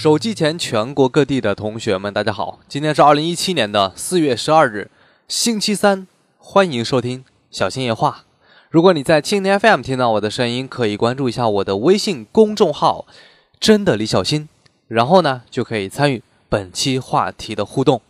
[0.00, 2.60] 手机前全国各地的同学们，大家好！
[2.68, 4.92] 今天是二零一七年的四月十二日，
[5.26, 6.06] 星期三，
[6.38, 8.24] 欢迎收听小新夜话。
[8.70, 13.06] 如果你在蜻蜓 FM 听到我的声音，可以关注一下我的微信公众号
[13.58, 14.48] “真的李小新”，
[14.86, 18.00] 然后呢，就可以参与本期话题的互动。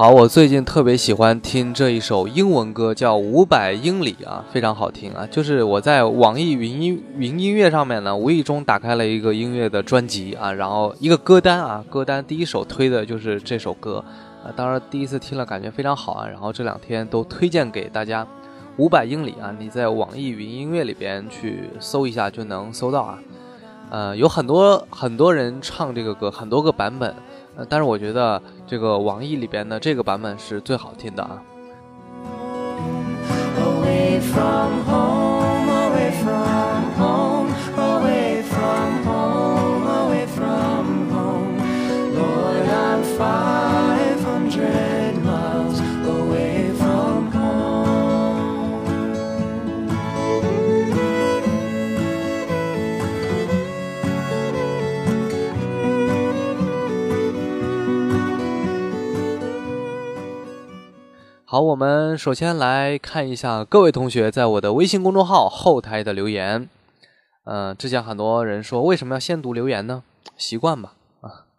[0.00, 5.28] 好，我最近特别喜欢听这一首英文歌，叫《五百英里》啊，非常好听啊。
[5.30, 14.02] 就是我在网易云音云音乐上面呢，无意中打开了一个音乐的专辑啊，然后一个歌单啊，歌单第一首推的就是这首歌
[14.42, 14.48] 啊。
[14.56, 18.26] 当然第一次听了感觉非常好啊，然后这两天都推荐给大家。
[18.78, 23.18] 五百英里啊，你在网易云音乐里边去搜一下就能搜到啊。
[23.90, 27.14] 呃，有很多很多人唱这个歌，很多个版本。
[27.68, 31.42] 但是我觉得这个网易里边的这个版本是最好听的啊。
[61.52, 66.70] 好，我们首先来看一下各位同学在我的微信公众号后台的留言。
[67.44, 70.04] 嗯、之前很多人说为什么要先读留言呢？
[70.36, 71.50] 习惯吧啊。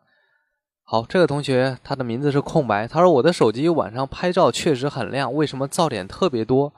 [0.85, 6.72] 好，这个同学他的名字是空白，他说我的手机晚上拍照确实很亮，为什么噪点特别多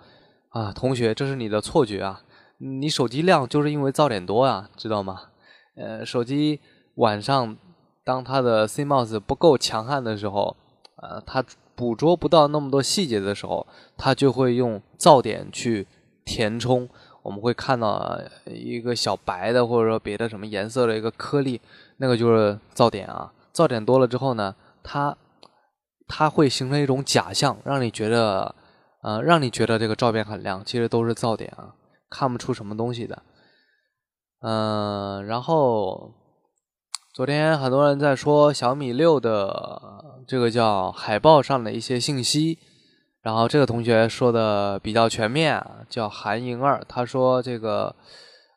[0.49, 0.71] 啊？
[0.73, 2.23] 同学，这是你的错觉啊，
[2.57, 5.25] 你手机亮就是因为噪点多啊，知道吗？
[5.77, 6.59] 呃，手机
[6.95, 7.55] 晚上
[8.03, 10.57] 当它的 CMOS 不够强悍的时候，
[10.95, 11.45] 呃，它
[11.75, 13.65] 捕捉不到那么多细节的时候，
[13.97, 15.87] 它就会用噪点去
[16.25, 16.87] 填充。
[17.21, 21.61] 我们会看到一个小白的，或者说别的什么颜色的一个颗粒，
[21.97, 23.31] 那个就是噪点啊。
[23.53, 25.15] 噪点多了之后呢，它
[26.07, 28.53] 它会形成一种假象，让你觉得
[29.01, 31.73] 呃，让你觉得这个照片很亮，其实都是噪点啊，
[32.09, 33.23] 看不出什么东西的。
[34.41, 36.13] 嗯、然后
[37.13, 42.57] 昨天很多人在说小米六的这个叫海报上的一些信息，
[43.21, 47.95] 然后这个同学说的比较全面啊，叫韩莹儿，他说这个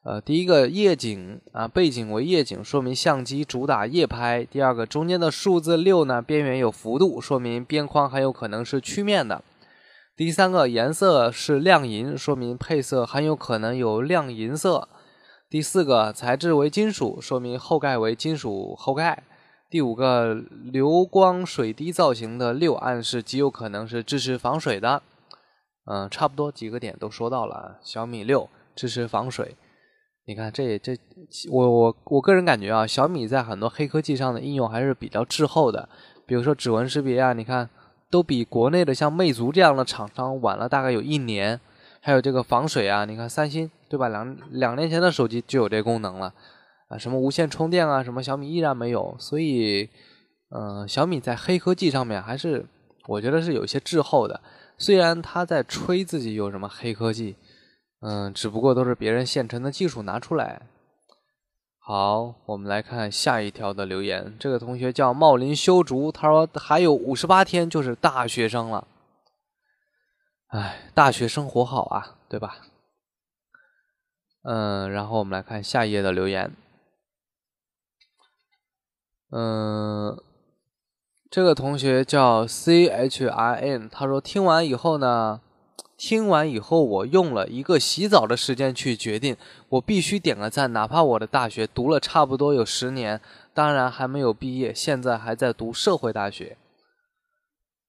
[0.05, 9.43] 呃第一个夜景啊背景为夜景，说明相机主打夜拍；第二个中间的数字六呢边缘有幅度，说明边框很有可能是曲面的；
[10.17, 14.89] 第三个颜色是亮银，说明配色很有可能有亮银色。
[15.49, 19.23] 第四个材质为金属，说明后盖为金属后盖。
[19.71, 25.03] 第五个流光水滴造型的六暗示极有可能是支持防水的。
[25.89, 27.79] 嗯，差不多几个点都说到了。
[27.81, 29.55] 小米六支持防水，
[30.27, 30.97] 你看这这，
[31.49, 35.89] 我我我个人感觉啊，小米在很多黑科技上的应用还是比较滞后的。
[36.27, 37.71] 比如说指纹识别啊，你看
[38.11, 41.61] 都比国内的像魅族这样的厂商晚了大概有一年。
[42.07, 44.07] 还有这个防水啊，你看三星对吧？
[44.09, 46.33] 两两年前的手机就有这功能了
[46.87, 49.17] 啊，什么无线充电啊，什么小米依然没有。
[49.19, 49.91] 所以，
[50.51, 52.65] 嗯、小米在黑科技上面还是
[53.09, 54.41] 我觉得是有些滞后的。
[54.79, 57.35] 虽然他在吹自己有什么黑科技，
[58.03, 60.63] 嗯，只不过都是别人现成的技术拿出来。
[61.81, 64.33] 好，我们来看下一条的留言。
[64.39, 68.87] 这个同学叫茂林修竹，他说还有五十八天就是大学生了。
[70.49, 72.59] 唉，大学生活好啊，对吧？
[74.43, 76.55] 嗯，然后我们来看下一页的留言。
[79.33, 80.17] 嗯，
[81.29, 85.41] 这个同学叫 C H I N，他说听完以后呢，
[85.97, 89.37] 听完以后我用了一个洗澡的时间去决定，
[89.69, 93.21] 我必须点个赞，哪怕我的大学读了差不多有十年，
[93.53, 96.57] 当然还没有毕业，现在还在读社会大学。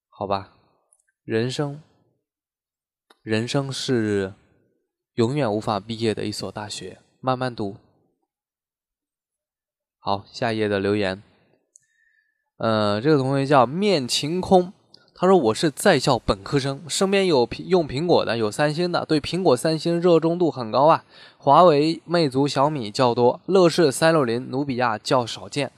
[0.10, 0.54] 好吧，
[1.24, 1.80] 人生。
[3.28, 4.34] 人生是
[5.16, 7.76] 永远无法毕业的一所大学，慢慢读。
[10.00, 11.22] 好，下一页的留言。
[12.56, 14.72] 呃，这个同学叫面晴空，
[15.14, 21.04] 他说我是在校本科生，身边有苹用苹果的，有三星的，对苹果、三星热衷度很高啊。
[21.38, 25.74] 华为、魅族、小米较多，乐视、三六零、努比亚较少见。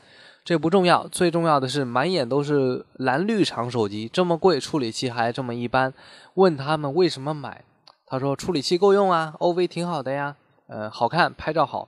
[0.50, 5.94] 这不重要，最重要的是满眼都是蓝绿厂手机，这么贵，处理器还这么一般。
[6.34, 7.64] 问他们为什么买，
[8.08, 10.38] 他说处理器够用啊，OV 挺好的呀，
[10.68, 11.88] 呃，好看，拍照好。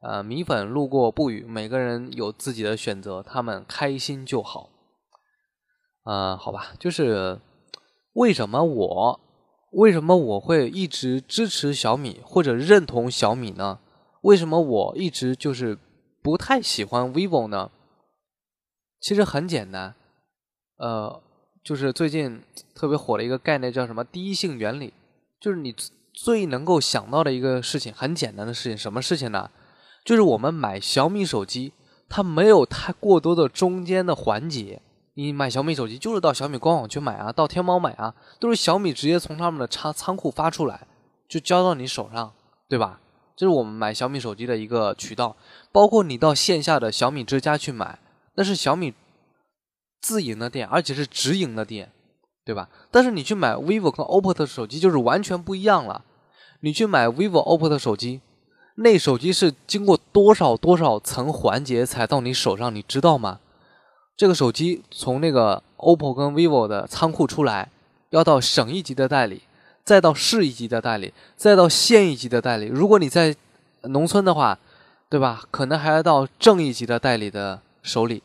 [0.00, 4.70] 呃，米粉路过不语，每个人有自己的选择，他们开心就好。
[6.04, 7.38] 呃，好吧，就是
[8.14, 9.20] 为什么我
[9.72, 13.80] 为什么我会一直支持小米或者认同小米呢？
[14.22, 15.76] 为什么我一直就是
[16.22, 17.70] 不太喜欢 vivo 呢？
[19.00, 19.94] 其实很简单，
[20.78, 21.22] 呃，
[21.64, 22.42] 就是最近
[22.74, 24.92] 特别火的一个概念叫什么第一性原理，
[25.40, 25.74] 就是你
[26.12, 29.50] 最能够想到的一个事情，很简单的事情，什么事情呢？
[30.04, 31.72] 就是我们买小米手机，
[32.08, 34.82] 它没有太过多的中间的环节。
[35.14, 40.86] 你买小米手机就是到小米官网去买啊，到天猫买啊，都是小米直接从他们的仓仓库发出来，
[41.28, 42.32] 就交到你手上，
[42.68, 43.00] 对吧？
[43.36, 45.36] 这是我们买小米手机的一个渠道。
[45.70, 47.98] 包括你到线下的小米之家去买，
[48.38, 48.94] 那是小米
[50.00, 51.90] 自营的店，而且是直营的店，
[52.44, 52.68] 对吧？
[52.92, 56.04] 但是你去买 vivo 跟 OPPO 的手机就是完全不一样了。
[56.60, 58.20] 你去买 vivo、OPPO 的手机，
[58.76, 63.40] 那手机是经过多少多少层环节才到你手上，你知道吗？
[64.16, 67.72] 这个手机从那个 OPPO 跟 vivo 的仓库出来，
[68.10, 69.42] 要到省一级的代理，
[69.82, 72.66] 再到市一级的代理，再到县一级的代理。
[72.66, 73.34] 如果你在
[73.82, 74.56] 农村的话，
[75.08, 75.42] 对吧？
[75.50, 78.22] 可能还要到正一级的代理的手里，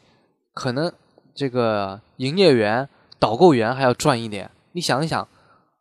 [0.54, 0.94] 可能
[1.36, 2.88] 这个营业员、
[3.20, 4.52] 导购员还要赚一点。
[4.74, 5.28] 你想一想，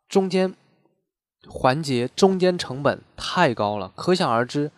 [0.07, 0.53] 中间
[1.47, 4.71] 环节、中间成本太高了，可想而知，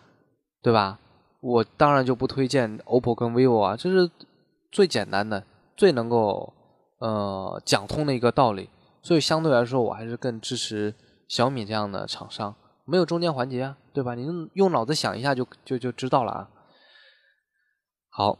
[0.62, 0.98] 对吧？
[1.40, 4.10] 我当然就不推荐 OPPO 跟 vivo 啊，这是
[4.72, 5.44] 最简单的、
[5.76, 6.52] 最能够
[6.98, 8.68] 呃讲通的一个道理。
[9.02, 10.92] 所以相对来说，我还是更支持
[11.28, 12.54] 小米这样的厂商，
[12.84, 14.14] 没有中间环节啊，对吧？
[14.16, 16.48] 你用用脑子想一下就就就知道了啊。
[18.10, 18.38] 好，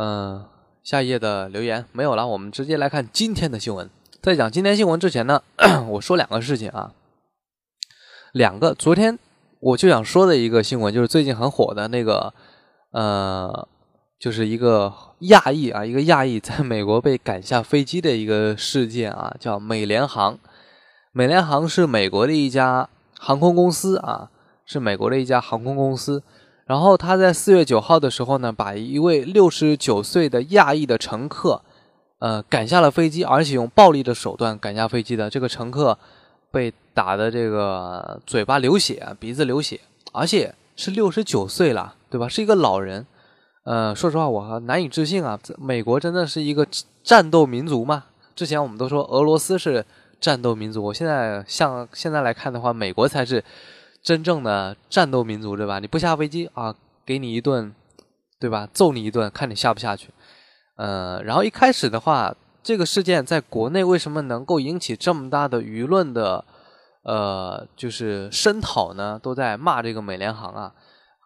[0.00, 0.44] 嗯、
[0.84, 3.90] 下一页的留言没有了，我们直接来看今天的新闻。
[4.22, 5.42] 在讲今天新闻之前呢，
[5.90, 6.92] 我说两个事情啊，
[8.32, 9.18] 两个昨天
[9.58, 12.32] 我就想说的一个新闻，就是最近很火的那个，
[12.92, 13.66] 呃，
[14.20, 20.38] 就是一个亚裔啊，一个亚裔在美国被赶下飞机的一个事件啊，叫美联航。
[21.10, 24.30] 美联航是美国的一家航空公司啊，
[24.64, 26.22] 是美国的一家航空公司。
[26.68, 31.62] 然后他在四月九号的时候呢，把一位六十九岁的亚裔的乘客，
[32.18, 35.30] 呃，赶下了飞机，而且用暴力的手段赶下飞机的。
[35.30, 35.98] 这个乘客
[36.50, 39.80] 被打的这个嘴巴流血，鼻子流血，
[40.12, 42.28] 而且是六十九岁了，对吧？
[42.28, 43.06] 是一个老人。
[43.64, 45.38] 呃，说实话，我难以置信啊！
[45.58, 46.66] 美国真的是一个
[47.02, 48.04] 战斗民族吗？
[48.36, 49.84] 之前我们都说俄罗斯是
[50.20, 53.42] 战斗民族，我现在像现在来看的话，美国才是
[54.02, 55.78] 真正的战斗民族，对吧？
[55.78, 56.74] 你不下飞机啊，
[57.04, 57.74] 给你一顿，
[58.38, 58.68] 对吧？
[58.72, 60.10] 揍你一顿，看你下不下去。
[60.76, 66.44] 呃，然后一开始的话，这个事件在国内为什么能够引起这么大的舆论的
[67.02, 69.18] 呃，就是声讨呢？
[69.22, 70.74] 都在骂这个美联航啊。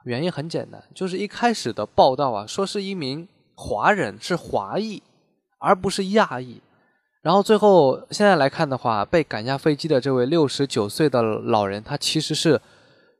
[0.04, 5.02] 原因很简单，就是一开始的报道啊，说是一名华人，是华裔，
[5.58, 6.60] 而不是亚裔。
[7.22, 12.60] 然后最后现在来看的话，被赶下飞机的这位六十九岁的老人，他其实是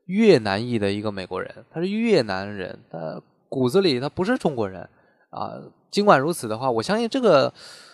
[0.05, 4.87] 越南裔的一个美国人，他是越南人，他骨子里他不是中国人
[5.29, 5.53] 啊。
[5.89, 7.53] 尽管如此的话，我相信这个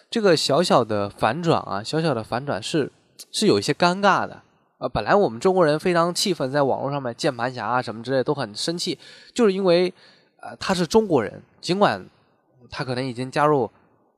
[0.10, 2.92] 这个小小的反转啊，小小的反转是
[3.32, 4.42] 是有一些尴尬的。
[4.80, 8.98] 啊，本来我们中国人非常气愤，在网络上面键盘侠啊什么之类都很生气，
[9.34, 9.94] 就是因为
[10.40, 12.04] 呃他是中国人，尽管
[12.72, 13.70] 他可能已经加入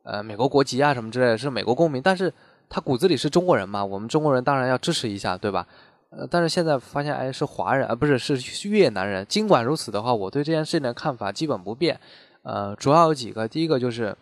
[0.03, 2.33] 呃美国国籍啊什么之类的，是美国公民，但是
[2.69, 5.67] 他骨子里是中国人嘛，我们中国人当然要支持一下，对吧？
[6.09, 9.25] 呃，但是现在发现哎是华人啊、呃，不是是越南人。
[9.27, 11.99] 尽管如此的话，我对这件事情的看法基本不变。
[12.43, 14.17] 呃，主要有几个，第一个就是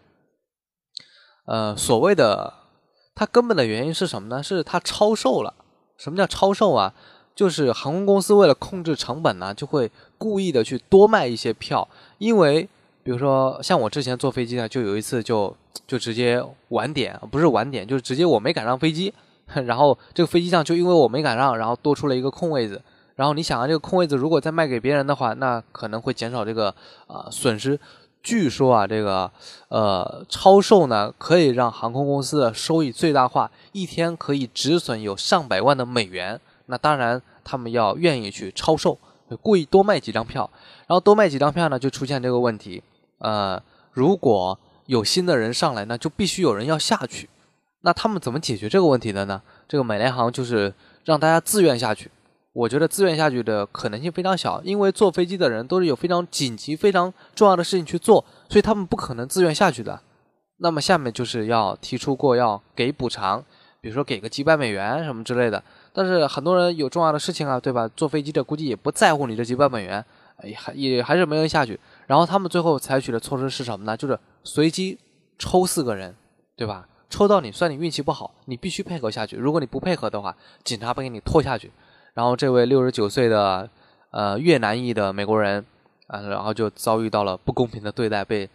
[1.46, 2.54] 呃所谓的
[3.16, 4.44] 它根本的原因是什么呢？
[4.44, 5.54] 是它超售了。
[5.98, 6.94] 什么叫超售啊？
[7.34, 11.88] 就是航空公司为了控制成本呢，就会故意的去多卖一些票。
[12.18, 12.70] 因为
[13.10, 15.52] 比如说像我之前坐飞机呢，就有一次就
[15.88, 19.12] 就直接晚点，不是晚点，就是直接我没赶上飞机，
[19.66, 22.80] 然后这个飞机上就因为我没赶上，然后多出了一个空位子。
[23.16, 26.70] 然后你想啊，这个空位子如果再卖给别人的话，那可能会减少这个
[27.08, 27.80] 啊、损失。
[28.22, 29.32] 据说啊，这个
[29.70, 36.40] 呃超售呢，可以让航空公司的收益最大化，一天可以止损有上百万的美元。
[36.68, 39.00] 那当然，他们要愿意去超售，
[39.42, 40.48] 故意多卖几张票，
[40.86, 42.84] 然后多卖几张票呢，就出现这个问题。
[43.20, 43.62] 呃，
[43.94, 44.58] 如果
[44.88, 47.30] 有新的人上来呢，就必须有人要下去。
[47.82, 49.42] 那他们怎么解决这个问题的呢？
[49.68, 50.74] 这个美联航就是
[51.06, 52.12] 让大家自愿下去。
[52.52, 60.02] 我觉得自愿下去的可能性非常小，因为坐飞机的人都是有非常紧急、非常重要的事情去做，所以他们不可能自愿下去的。
[60.58, 63.42] 那么下面就是要提出过要给补偿，
[63.80, 65.64] 比如说给个几百美元什么之类的。
[65.94, 67.90] 但是很多人有重要的事情啊，对吧？
[67.96, 70.04] 坐飞机的估计也不在乎你这几百美元，
[70.38, 71.80] 哎，还也还是没人下去。
[72.10, 73.96] 然后他们最后采取的措施是什么呢？
[73.96, 74.98] 就是随机
[75.38, 76.16] 抽四个人，
[76.58, 76.88] 对吧？
[77.08, 79.36] 抽到你算你运气不好，你必须配合下去。
[79.36, 81.72] 如果你不配合的话，警察不给你拖下去。
[82.16, 83.70] 然后这位六十九岁的
[84.10, 85.64] 呃越南裔的美国人
[86.08, 88.50] 啊，然后就遭遇到了不公平的对待，被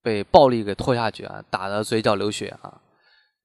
[0.00, 2.80] 被暴力给拖下去啊，打得嘴角流血啊。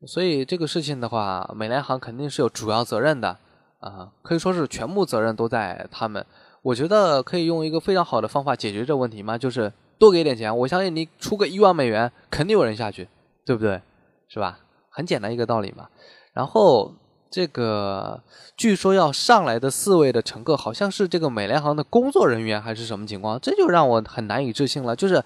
[0.05, 3.35] 所以这个事情的话，美联航肯定是有主要责任的
[3.79, 6.23] 啊，可以说是全部责任都在他们。
[6.63, 9.37] 我觉得可以用一个非常好的方法解决这问题吗？
[9.37, 10.57] 就是多给点钱。
[10.57, 13.07] 我相信你出个一万美元，肯定有人下去，
[13.45, 13.79] 对不对？
[14.27, 14.59] 是吧？
[14.89, 15.87] 很简单一个道理嘛。
[16.33, 16.93] 然后
[17.29, 18.23] 这个
[18.55, 23.39] 据说要上来的四位的乘客，好像是这个美联航的工作人员还是什么情况？
[23.39, 24.95] 这就让我很难以置信了。
[24.95, 25.23] 就是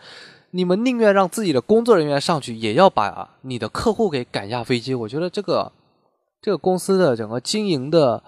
[0.52, 4.96] 你们宁愿让自己的工作人员上去，也要把你的客户给赶下飞机。
[4.96, 5.72] 我觉得这个
[6.42, 8.24] 这个公司的整个经营的，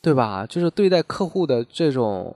[0.00, 0.46] 对吧？
[0.46, 2.34] 就是对待客户的这种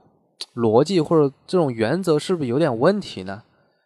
[0.55, 3.43] 逻辑或者这种原则，是不是有点问题呢？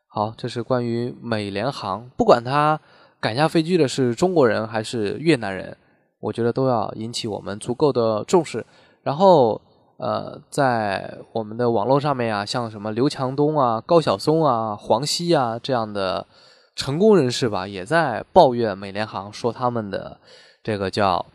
[0.07, 2.79] 好，这是关于美联航，不管他。
[3.19, 5.75] 赶下飞机的是中国人还是越南人？
[6.19, 8.63] 我觉得都要引起我们足够的重视。
[9.01, 9.59] 然后，
[9.97, 16.27] 呃，在我们的网络上面啊，像什么刘强东啊、高晓松啊、黄西啊这样的
[16.75, 20.19] 成功人士吧，也在抱怨美联航，说他们的
[20.61, 21.25] 这个叫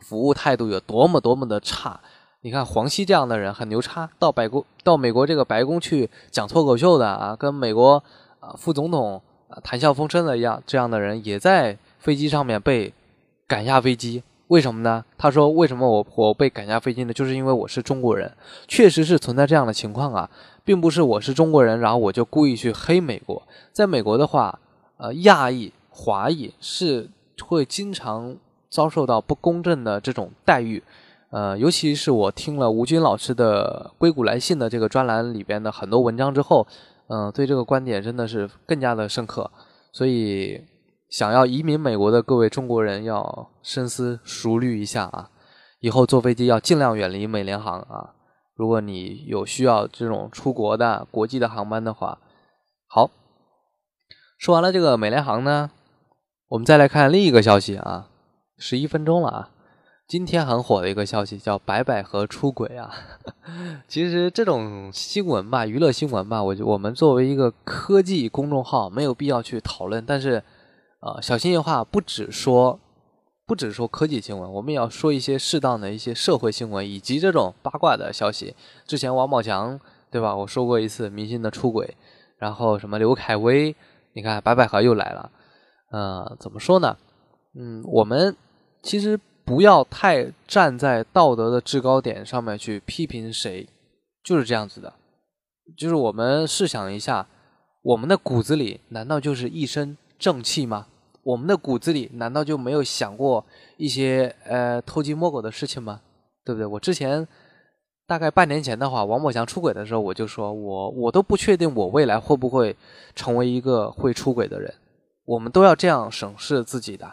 [0.00, 2.00] 服务态度有多么多么的差。
[2.40, 8.02] 你看黄西这样的人很牛叉，到白宫到美国这个白宫去讲脱口秀的啊，跟美国
[8.40, 9.22] 啊副总统。
[9.50, 12.92] 啊，谈笑风生的一样，这样的人也在飞机上面被
[13.46, 15.02] 赶下飞机，为什么呢？
[15.16, 17.14] 他说：“为什么我我被赶下飞机呢？
[17.14, 18.30] 就是因为我是中国人，
[18.66, 20.28] 确实是存在这样的情况啊，
[20.66, 23.42] 并不是我是中国人，然后我就故意去黑美国。
[23.72, 24.60] 在美国的话，
[24.98, 27.08] 呃，亚裔、华裔是
[27.40, 28.36] 会经常
[28.70, 30.82] 遭受到不公正的这种待遇，
[31.30, 36.66] 呃，尤其是我听了吴军老师的《硅谷来信》的这个专栏里边的很多文章之后。”
[37.10, 39.50] 嗯，对这个观点真的是更加的深刻，
[39.92, 40.62] 所以
[41.08, 45.30] 想要移民美国的各位中国人要深思熟虑一下啊，
[45.80, 48.12] 以后坐飞机要尽量远离美联航啊。
[48.54, 52.18] 如果你有需要这种出国的国际的航班的话，
[52.86, 53.10] 好，
[54.36, 55.70] 说完了这个美联航呢，
[56.48, 58.10] 我们再来看另一个消息啊，
[58.58, 59.50] 十一分钟了啊。
[60.06, 62.90] 今天很火的一个消息叫白百合出轨啊，
[63.86, 70.02] 其实这种新闻吧，娱乐新闻吧，我我们作为一个科技公众号，没有必要去讨论。
[70.06, 70.42] 但是，
[71.00, 72.80] 呃，小心的话，不只说，
[73.46, 78.56] 不只说科技新闻，我们也要说一些适当的一些社会新闻以及这种八卦的消息。
[78.86, 79.78] 之前王宝强
[80.10, 80.34] 对吧？
[80.34, 81.94] 我说过一次明星的出轨，
[82.38, 83.76] 然后什么刘恺威，
[84.14, 85.30] 你看白百合又来了，
[85.90, 86.96] 呃，怎么说呢？
[87.54, 88.34] 嗯，我们
[88.82, 89.18] 其实。
[89.48, 93.66] 不要太站在道德的制高点上面去批评谁，
[94.22, 94.92] 就是这样子的。
[95.74, 97.26] 就是我们试想一下，
[97.80, 100.88] 我们的骨子里难道就是一身正气吗？
[101.22, 103.42] 我们的骨子里难道就没有想过
[103.78, 106.02] 一些呃偷鸡摸狗的事情吗？
[106.44, 106.66] 对不对？
[106.66, 107.26] 我之前
[108.06, 112.76] 大概半年前的话，王宝强出轨的时候，我就说我我都不确定我未来会不会
[113.14, 114.74] 成为一个会出轨的人。
[115.24, 117.10] 我们都要这样审视自己的。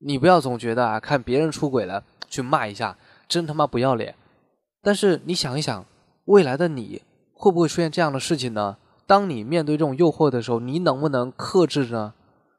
[0.00, 2.96] 你不要总觉得啊，看别人出轨了去骂一下，
[3.28, 4.14] 真他妈不要脸。
[4.82, 5.84] 但是你想一想，
[6.24, 7.02] 未来的你
[7.34, 8.78] 会不会出现这样的事情呢？
[9.06, 12.14] 当你面对这种诱惑的时候，你能不能克制呢？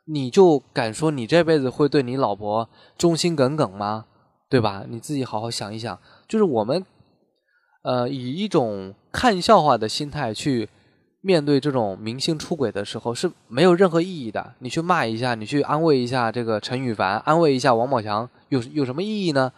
[0.06, 4.06] 你就敢说你这辈子会对你老婆忠心耿耿吗？
[4.50, 4.86] 对吧？
[4.88, 6.00] 你自己好好想一想。
[6.28, 6.86] 就是我们，
[7.84, 10.70] 呃，以一种看笑话的心态去。
[11.22, 14.54] 面对这种明星出轨的时候是没有任何意义的。
[14.60, 19.52] 你去骂一下，你去安慰一下这个陈羽凡，安慰一下王宝强，有有什么意义呢？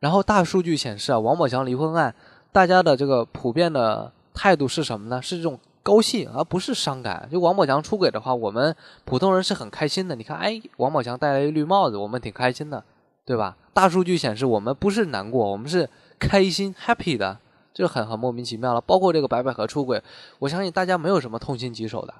[0.00, 2.14] 然后大数据显示啊，王宝强离婚案，
[2.50, 5.20] 大家的这个普遍的态度是什么呢？
[5.22, 7.28] 是这种高兴，而不是伤感。
[7.30, 10.16] 就王宝强出轨的话，我们普通人是很开心的。
[10.16, 12.82] 你看，哎，王宝强戴了一绿帽子，我们挺开心的，
[13.24, 13.56] 对吧？
[13.74, 15.88] 大数据显示，我们不是难过，我们是
[16.18, 17.38] 开心，happy 的。
[17.72, 20.02] 就很很莫名其妙了，包括这个白百合出轨，
[20.38, 22.14] 我相信大家没有什么痛心疾首的，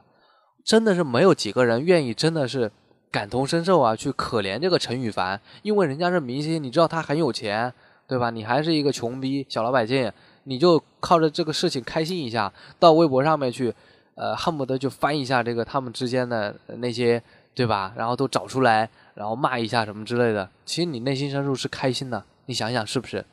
[0.64, 2.71] 真的是没有几个人愿意真的是
[3.11, 7.73] 感同身受啊，去可怜这个陈羽凡，因为人家是明星，你知道他很有钱，
[8.06, 8.30] 对吧？
[8.30, 10.11] 你还是一个穷逼小老百姓，
[10.44, 13.75] 你就靠着这个事情开心一下，到微博上面去，
[14.14, 17.23] 呃，恨不得就翻一下这个他们之间的那些，
[17.54, 17.92] 对吧？
[17.97, 22.25] 然后都找出来，然后骂一下什么之类的，其实你内心深处是开心的。
[22.47, 23.25] 你想想是不是？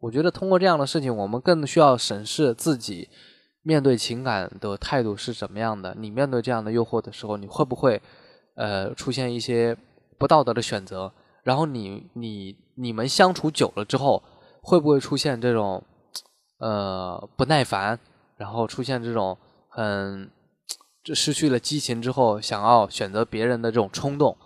[0.00, 3.08] 我觉得通过这样的事情，我们更需要审视自己
[3.62, 5.94] 面对情感的态度是怎么样的。
[5.98, 8.00] 你面对这样的诱惑的时候，你会不会
[8.54, 9.76] 呃出现一些
[10.18, 11.12] 不道德的选择？
[11.42, 14.22] 然后你你你们相处久了之后，
[14.62, 15.82] 会不会出现这种
[16.58, 17.98] 呃不耐烦，
[18.36, 19.36] 然后出现这种
[19.68, 20.30] 很
[21.02, 24.36] 这失去了激情之后想要选择别人的这种冲动，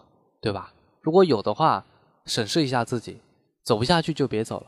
[0.40, 0.72] 对吧？
[1.00, 1.84] 如果有的话，
[2.26, 3.20] 审视一下自己，
[3.64, 4.66] 走不下去就别走了。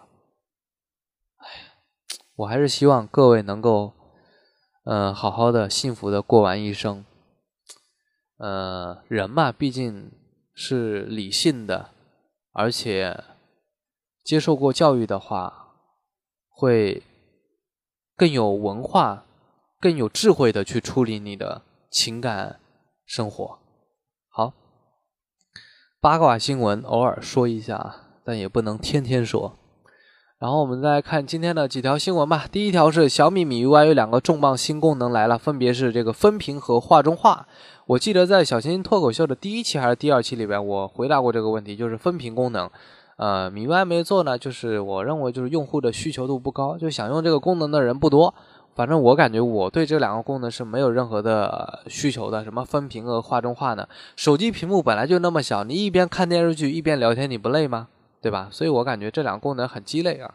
[2.34, 3.92] 我还是希望各位能够，
[4.84, 7.04] 嗯、好好的、幸福的过完一生。
[8.38, 10.10] 呃，人嘛，毕竟
[10.54, 11.90] 是理性的，
[12.52, 13.22] 而且
[14.24, 15.74] 接受过教育的话，
[16.48, 17.02] 会
[18.16, 19.26] 更有文化、
[19.78, 22.58] 更有智慧的去处理你的情感
[23.04, 23.58] 生活。
[24.28, 24.54] 好，
[26.00, 29.58] 八卦新闻偶尔说一下，但也不能天天说。
[30.42, 32.46] 然后我们再来看今天的几条新闻吧。
[32.50, 37.46] 第一条是小米米 UI 有两个重磅新功能来了，分别是这个分屏和画中画。
[37.86, 42.68] 我记得在小新脱口秀的第一期还是第二期里边，我回答过这个问题，就是分屏功能。
[43.18, 48.34] 呃，米 UI 没做呢，就是我认为就是用户的需求度不高，就想用这个功能的人不多。
[48.74, 52.42] 反正我感觉我对这两个功能是没有任何的需求的。
[52.42, 53.86] 什么分屏和画中画呢？
[54.16, 57.86] 手机屏幕本来就那么小，你一边看电视剧一边聊天，你不累吗？
[58.22, 58.48] 对吧？
[58.52, 60.34] 所以我感觉这两个功能很鸡肋啊。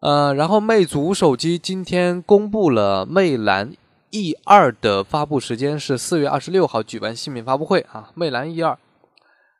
[0.00, 3.74] 呃，然后魅族手机今天公布了魅蓝
[4.10, 8.78] E 二的发布时间是四月二十六号举办新品发布会啊，魅蓝 E 二，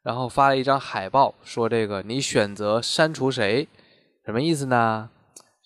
[0.05, 3.67] 然后发了一张海报，说这个你选择删除谁，
[4.25, 5.11] 什么意思呢？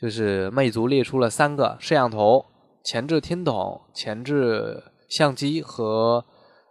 [0.00, 2.44] 就是魅族列出了三个摄像头、
[2.82, 6.24] 前置听筒、前置相机和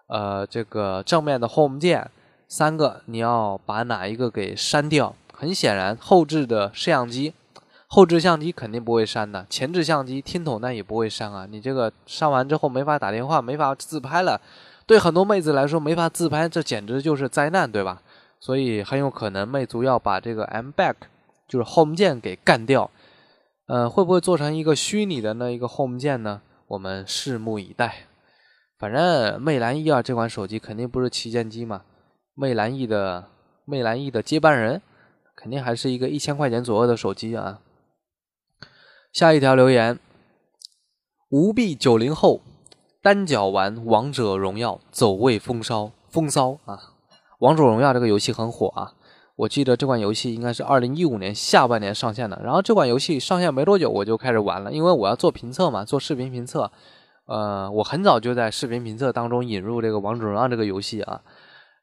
[0.07, 2.09] 呃这个正面的 Home 键
[2.53, 5.15] 三个，你要把哪一个给删掉？
[5.31, 7.33] 很显然，后置的摄像机。
[7.87, 11.47] 后置相机肯定不会删的，前置相机、听筒那也不会删啊。
[11.49, 14.41] 你这个删完之后没法打电话，没法自拍了，
[14.85, 18.01] 对很多妹子来说没法自拍，这简直就是灾难，对吧？
[18.41, 20.95] 所以很有可能魅族要把这个 M Back
[21.47, 22.91] 就是 Home 键给干掉。
[23.67, 26.41] 呃，会不会做成一个虚拟的那一个 Home 键呢？
[26.67, 28.07] 我们拭目以待。
[28.77, 31.83] 反正魅蓝 E 二这款手机肯定不是旗舰机嘛，
[32.33, 33.25] 魅蓝 E 的
[33.65, 34.81] 魅蓝 E 的接班人，
[35.35, 37.59] 肯定还是一个一千块钱左右的手机啊。
[39.11, 39.99] 下一条留言：
[41.29, 42.41] 无臂九零后
[43.01, 46.93] 单脚玩王者荣耀，走位风骚风骚啊！
[47.39, 48.93] 王者荣耀这个游戏很火啊，
[49.35, 52.39] 我记得这款游戏应该是二零一五年下半年上线的。
[52.43, 56.71] 然后这款游戏上线没多久，我就开始玩了，因为我要做评测嘛，做视频评测。
[57.25, 61.21] 呃，我很早就在视频评测当中引入这个王者荣耀这个游戏啊。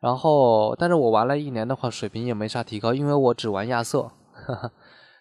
[0.00, 4.10] 然后，但是我玩了一年的话，水平也没啥提高，因为我只玩亚瑟。
[4.32, 4.70] 哈哈。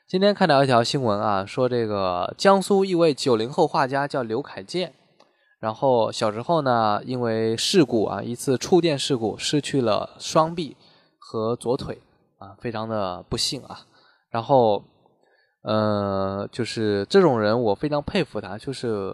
[0.08, 4.94] 今天看到一条新闻啊，说这个江苏一位九零后画家叫刘凯健，
[5.60, 10.78] 然后小时候呢，因为事故啊，一次触电事故失去了双臂
[11.18, 12.00] 和左腿
[12.38, 13.80] 啊，非常的不幸啊。
[14.30, 14.82] 然后，
[15.64, 19.14] 呃，就是这种人，我非常佩服他，就是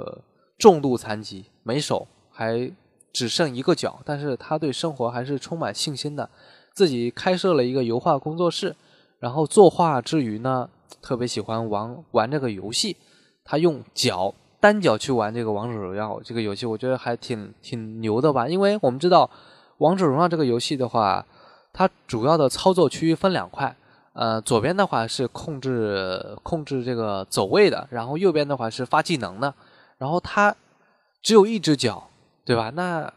[0.60, 2.72] 重度残疾，没手，还
[3.14, 6.30] 只剩一个脚，但是他对生活还是充满信心的，
[6.74, 8.76] 自己开设了一个油画工作室，
[9.20, 10.70] 然后作画之余呢。
[11.02, 12.96] 特别喜欢玩玩这个游戏，
[13.44, 18.48] 他用脚单脚去玩这个王者荣耀这个游戏，我觉得还挺挺牛的吧。
[18.48, 19.30] 因为我们知道
[19.80, 21.26] 王者荣耀这个游戏的话，
[21.74, 23.76] 它主要的操作区分两块，
[24.14, 29.54] 呃，左边的话是控制控制这个走位的，然后右边的话是发技能的，
[29.98, 30.56] 然后它
[31.22, 32.08] 只有一只脚，
[32.46, 32.70] 对吧？
[32.72, 33.14] 那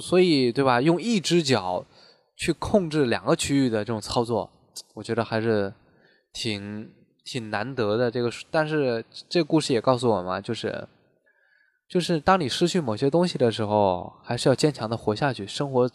[0.00, 0.80] 所以对吧？
[0.80, 1.84] 用一只脚
[2.36, 4.50] 去控制两个区域的这种操作，
[4.94, 5.72] 我觉得还是。
[6.30, 6.88] 挺
[7.24, 10.86] 挺难得的这个，但是这个故事也告诉我们，就是
[11.88, 15.46] 就是当你失去某些东西的时候，还是要坚强的活下去。
[15.46, 15.90] 生活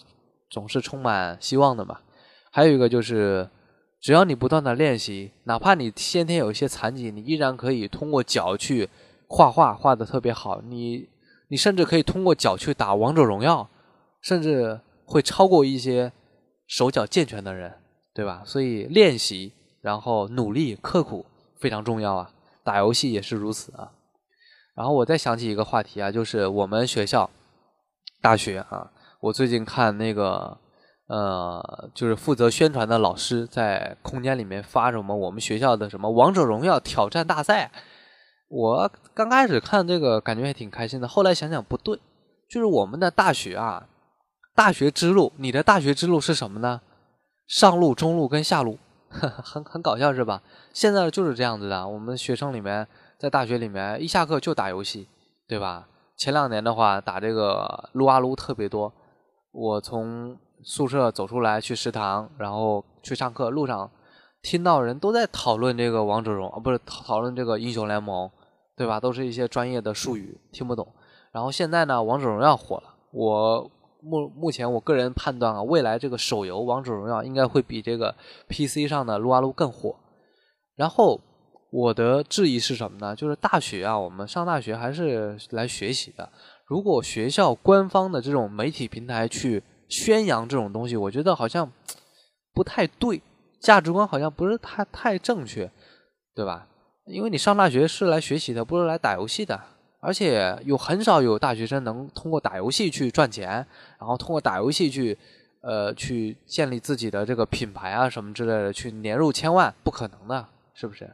[0.50, 2.00] 总是充满希望的嘛。
[2.52, 3.48] 还有一个就是，
[4.02, 8.90] 只要你不断的练习，哪怕你先天有一些残疾，你依然可以通过脚去
[9.30, 10.62] 画画，画的特别好。
[10.64, 11.08] 你
[11.54, 13.70] 你甚至可以通过脚去打王者荣耀，
[14.24, 16.12] 甚至会超过一些
[16.66, 17.72] 手脚健全的人，
[18.12, 18.42] 对吧？
[18.44, 19.54] 所以练习。
[19.80, 21.28] 然后努力刻苦
[21.60, 22.32] 非常重要啊，
[22.64, 23.92] 打游戏也是如此啊。
[24.74, 27.30] 然后我再想起一个话题啊，就是我们学校
[28.20, 30.58] 大学啊，我最近看那个
[31.08, 37.70] 呃，就是负责宣传的老师在空间里面发什么我们学校的什么王者荣耀挑战大赛。
[38.56, 42.00] 我刚开始看这个感觉还挺开心的，后来想想不对，
[42.48, 43.88] 就是我们的大学啊，
[44.54, 46.80] 大学之路，你的大学之路是什么呢？
[47.48, 48.78] 上路、中路跟下路，
[49.10, 50.44] 很很搞笑是吧？
[50.72, 52.88] 现在就是这样子的，我们学生里面
[53.18, 55.08] 在大学里面一下课就打游戏，
[55.48, 55.88] 对吧？
[56.16, 58.94] 前两年的话打这个撸啊撸特别多，
[59.52, 63.90] 我从宿舍走出来去食堂，然后去上课路上
[64.44, 68.30] 听到人都在讨论这个王者荣啊，不是讨论这个英雄联盟，
[68.76, 69.00] 对吧？
[69.00, 70.88] 都是一些专业的术语，听不懂。
[71.32, 73.70] 然后现在呢，王者荣耀火了，我
[74.02, 78.16] 目目前我个人判断啊，未来这个手游王者荣耀应该会比这个
[78.50, 79.96] PC 上的撸啊撸更火。
[80.76, 81.20] 然后
[81.72, 83.16] 我的质疑是什么呢？
[83.16, 86.30] 就是大学啊，我们上大学还是来学习的。
[86.66, 91.72] 如果学校官方的这种媒体平台去宣扬这种东西，我觉得好像
[92.54, 93.22] 不太对，
[93.60, 95.72] 价值观好像不是太太正确，
[96.36, 96.68] 对吧？
[97.06, 99.60] 因为你上大学是来学习的，不是来打游戏的。
[100.00, 103.66] 而且有很少有大学生能通过打游戏去赚钱，
[103.98, 105.18] 然后通过打游戏去，
[105.62, 111.10] 呃，去建立自己的这个品牌啊什么之类的，去年入千万，不可能的，是不是？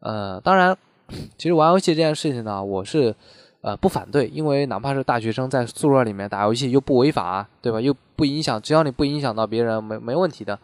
[0.00, 0.74] 呃，当然，
[1.36, 3.14] 其实玩游戏这件事情呢，我是
[3.60, 7.78] 呃不反对，因为哪怕是大学生在宿舍里面打游戏又不违法，对吧？
[7.78, 10.58] 又不影响，只要你不影响到别人，没没问题的。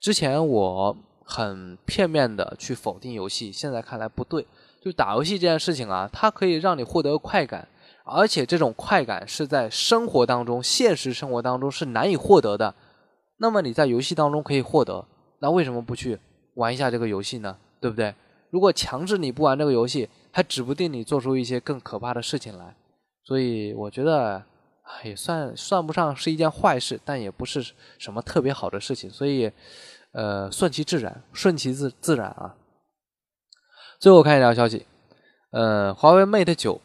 [0.00, 0.96] 之前我
[1.30, 4.44] 很片面的去否定游戏，现在看来不对。
[4.82, 7.68] 就打游戏这件事情啊，它可以让你获得快感，
[8.04, 12.74] 而且这种快感是在生活当中、现实生活当中是难以获得的。
[13.38, 15.06] 那么你在游戏当中可以获得，
[15.40, 16.18] 那为什么不去
[16.54, 17.56] 玩一下这个游戏呢？
[17.80, 18.14] 对不对？
[18.50, 22.74] 如果强制你不玩这个游戏，还指不定你做出一些更可怕的事情来。
[23.22, 24.42] 所以我觉得
[25.04, 29.08] 也算算不上是一件坏事，但也不是什么特别好的事情。
[29.08, 29.52] 所以，
[30.12, 32.56] 呃，顺其自然，顺其自自然啊。
[33.98, 34.86] 最后看一条消息，
[35.52, 36.80] 呃，华为 Mate 九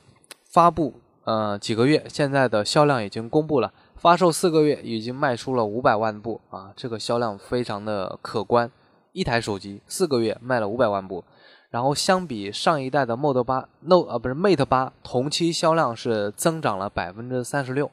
[0.51, 8.69] 发布呃几个月，现在的销量已经公布了，发售四个月已经卖出了五百万部啊，这个销量非常的可观，
[9.13, 11.23] 一台手机四个月卖了五百万部，
[11.69, 17.89] 然后相比上一代的 Mate 八 Note 啊不是 Mate 八同期销量是增长了百分之三十六，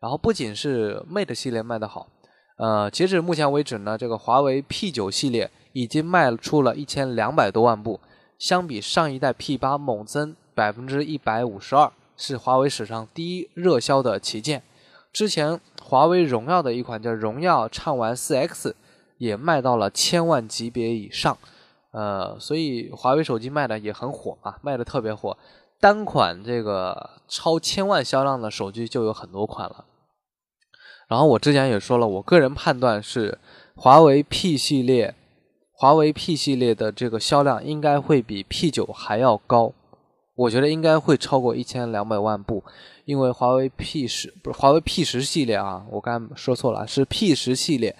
[0.00, 2.08] 然后不仅是 Mate 系列卖得好，
[2.56, 8.00] 呃，截止目前为止呢，这个华为 P 九系列已经卖出了一千两百多万部。
[8.38, 14.62] 相比上一代 P 八猛增百分之一百五十二，是华为史上第一热销的旗舰。
[15.12, 18.76] 之前华为荣耀的一款叫荣耀畅玩四 X
[19.16, 21.36] 也卖到了千万级别以上，
[21.92, 25.34] 呃，所以华为手机卖的也很火啊，卖的特别火。
[25.80, 29.84] 单款这个超千万销量的手机就有很多款了。
[31.08, 33.38] 然后我之前也说了，我个人判断是
[33.74, 35.14] 华为 P 系列。
[35.78, 39.74] 华为 P 系列的这个销量应该会比 P 九还要高，
[40.34, 42.64] 我觉得应该会超过一千两百万部，
[43.04, 47.94] 因为华为 P 十不是华为 P 十系列啊，我刚说错了，是 P 十系列，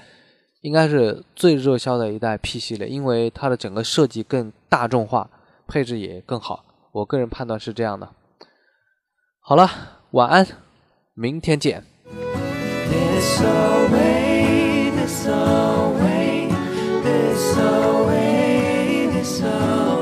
[0.63, 5.29] 应该是最热销的一代 P 系列，因为它的整个设计更大众化，
[5.69, 8.09] 配置也更好，我个人判断是这样的。
[9.41, 9.69] 好了，
[10.13, 10.47] 晚安，
[11.13, 11.85] 明天见。
[12.89, 16.49] This away, this away,
[17.03, 19.96] this away, this away.